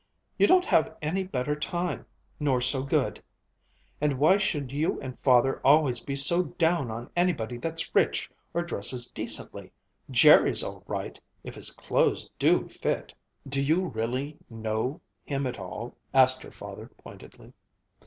You 0.35 0.47
don't 0.47 0.65
have 0.65 0.97
any 1.03 1.23
better 1.23 1.55
time 1.55 2.07
nor 2.39 2.59
so 2.59 2.81
good! 2.81 3.21
And 4.01 4.13
why 4.13 4.37
should 4.37 4.71
you 4.71 4.99
and 4.99 5.19
Father 5.19 5.61
always 5.63 5.99
be 5.99 6.15
so 6.15 6.45
down 6.57 6.89
on 6.89 7.11
anybody 7.15 7.57
that's 7.59 7.93
rich, 7.93 8.27
or 8.51 8.63
dresses 8.63 9.11
decently? 9.11 9.71
Jerry's 10.09 10.63
all 10.63 10.81
right 10.87 11.19
if 11.43 11.53
his 11.53 11.69
clothes 11.69 12.31
do 12.39 12.67
fit!" 12.67 13.13
"Do 13.47 13.61
you 13.61 13.89
really 13.89 14.39
know 14.49 15.01
him 15.23 15.45
at 15.45 15.59
all?" 15.59 15.95
asked 16.15 16.41
her 16.41 16.51
father 16.51 16.89
pointedly. 16.97 17.53